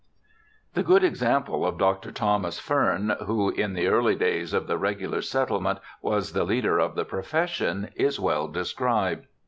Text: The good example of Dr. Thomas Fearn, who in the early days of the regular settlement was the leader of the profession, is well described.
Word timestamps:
The 0.73 0.81
good 0.81 1.03
example 1.03 1.63
of 1.63 1.77
Dr. 1.77 2.11
Thomas 2.11 2.57
Fearn, 2.57 3.15
who 3.27 3.51
in 3.51 3.75
the 3.75 3.85
early 3.85 4.15
days 4.15 4.51
of 4.51 4.65
the 4.65 4.79
regular 4.79 5.21
settlement 5.21 5.77
was 6.01 6.33
the 6.33 6.43
leader 6.43 6.79
of 6.79 6.95
the 6.95 7.05
profession, 7.05 7.91
is 7.95 8.19
well 8.19 8.47
described. 8.47 9.27